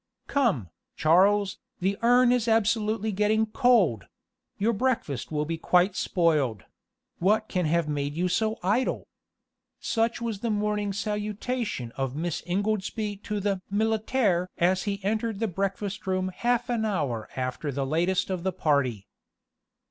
"Come, 0.25 0.69
Charles, 0.95 1.59
the 1.79 1.95
urn 2.01 2.31
is 2.31 2.47
absolutely 2.47 3.11
getting 3.11 3.45
cold; 3.45 4.07
your 4.57 4.73
breakfast 4.73 5.31
will 5.31 5.45
be 5.45 5.59
quite 5.59 5.95
spoiled: 5.95 6.63
what 7.19 7.47
can 7.47 7.65
have 7.67 7.87
made 7.87 8.15
you 8.15 8.27
so 8.27 8.57
idle?" 8.63 9.07
Such 9.79 10.19
was 10.19 10.39
the 10.39 10.49
morning 10.49 10.91
salutation 10.91 11.91
of 11.97 12.15
Miss 12.15 12.41
Ingoldsby 12.47 13.17
to 13.17 13.39
the 13.39 13.61
militaire 13.69 14.47
as 14.57 14.85
he 14.89 15.03
entered 15.03 15.39
the 15.39 15.47
breakfast 15.47 16.07
room 16.07 16.29
half 16.35 16.67
an 16.67 16.83
hour 16.83 17.29
after 17.35 17.71
the 17.71 17.85
latest 17.85 18.31
of 18.31 18.41
the 18.41 18.51
party. 18.51 19.05